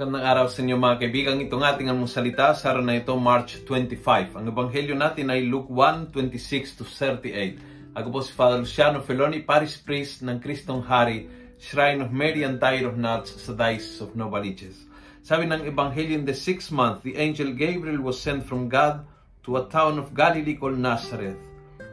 [0.00, 1.44] Magandang araw sa inyo mga kaibigan.
[1.44, 4.32] Ito ng ating ang salita sa araw na ito, March 25.
[4.32, 7.92] Ang ebanghelyo natin ay Luke 1, 26 to 38.
[8.00, 11.28] Ako po si Father Luciano Feloni, Paris Priest ng Kristong Hari,
[11.60, 14.88] Shrine of Mary and Tire of Nuts sa Diocese of Novaliches.
[15.20, 19.04] Sabi ng ebanghelyo in the sixth month, the angel Gabriel was sent from God
[19.44, 21.36] to a town of Galilee called Nazareth.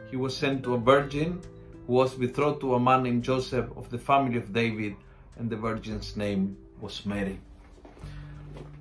[0.08, 1.44] He was sent to a virgin
[1.84, 4.96] who was betrothed to a man named Joseph of the family of David,
[5.36, 7.44] and the virgin's name was Mary.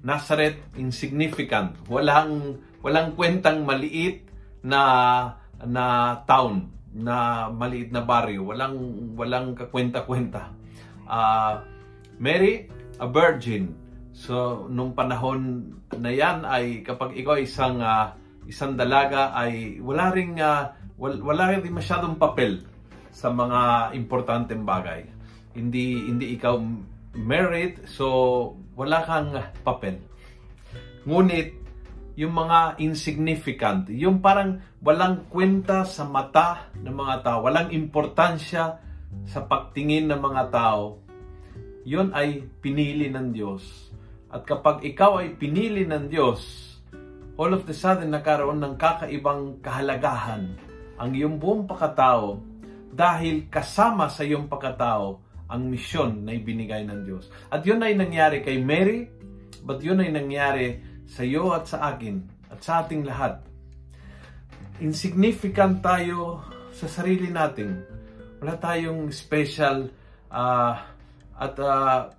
[0.04, 1.76] Nazareth insignificant.
[1.90, 4.24] Walang walang kwentang maliit
[4.64, 4.82] na
[5.66, 5.86] na
[6.24, 8.48] town, na maliit na baryo.
[8.48, 8.78] Walang
[9.18, 10.54] walang kakwenta-kwenta.
[11.08, 11.62] Uh,
[12.18, 13.74] Mary, a virgin.
[14.14, 18.14] So nung panahon na 'yan ay kapag ikaw isang uh,
[18.50, 22.66] isang dalaga ay wala ring uh, wala rin masyadong papel
[23.14, 25.06] sa mga importanteng bagay.
[25.54, 26.58] Hindi hindi ikaw
[27.18, 29.34] married so wala kang
[29.66, 29.98] papel.
[31.10, 31.58] Ngunit,
[32.18, 38.82] yung mga insignificant, yung parang walang kwenta sa mata ng mga tao, walang importansya
[39.22, 40.98] sa pagtingin ng mga tao,
[41.86, 43.94] yon ay pinili ng Diyos.
[44.34, 46.42] At kapag ikaw ay pinili ng Diyos,
[47.38, 50.58] all of the sudden nakaroon ng kakaibang kahalagahan
[50.98, 52.42] ang iyong buong pagkatao
[52.90, 57.32] dahil kasama sa iyong pagkatao ang misyon na ibinigay ng Diyos.
[57.48, 59.08] At yun ay nangyari kay Mary,
[59.64, 62.20] but yun ay nangyari sa iyo at sa akin
[62.52, 63.40] at sa ating lahat.
[64.84, 66.44] Insignificant tayo
[66.76, 67.82] sa sarili natin.
[68.44, 69.90] Wala tayong special
[70.30, 70.76] uh,
[71.40, 72.12] at uh,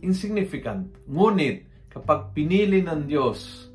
[0.00, 0.88] insignificant.
[1.10, 3.68] Ngunit, kapag pinili ng Diyos,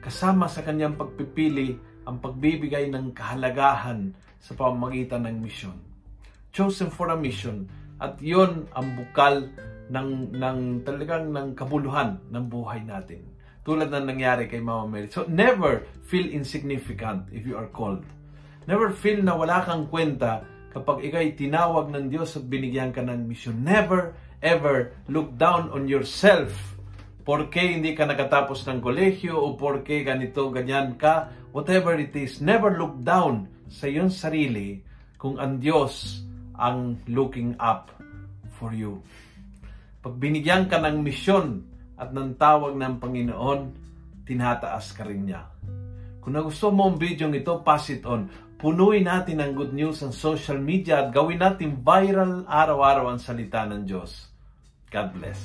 [0.00, 1.76] kasama sa kanyang pagpipili
[2.08, 5.76] ang pagbibigay ng kahalagahan sa pamamagitan ng misyon.
[6.54, 9.50] Chosen for a mission at yon ang bukal
[9.90, 13.24] ng, ng talagang ng kabuluhan ng buhay natin.
[13.66, 15.08] Tulad ng nangyari kay Mama Mary.
[15.12, 18.06] So never feel insignificant if you are called.
[18.64, 23.00] Never feel na wala kang kwenta kapag ikaw ay tinawag ng Diyos at binigyan ka
[23.04, 23.60] ng misyon.
[23.64, 26.54] Never ever look down on yourself
[27.28, 32.72] porque hindi ka nakatapos ng kolehiyo o porque ganito, ganyan ka, whatever it is, never
[32.72, 34.80] look down sa iyong sarili
[35.20, 36.24] kung ang Diyos
[36.58, 37.94] ang looking up
[38.58, 39.00] for you.
[40.02, 41.62] Pag binigyan ka ng misyon
[41.94, 43.60] at ng tawag ng Panginoon,
[44.26, 45.46] tinataas ka rin niya.
[46.18, 48.28] Kung nagustuhan mo ang video ito, pass it on.
[48.58, 53.62] Punuin natin ang good news ang social media at gawin natin viral araw-araw ang salita
[53.64, 54.26] ng Diyos.
[54.90, 55.42] God bless.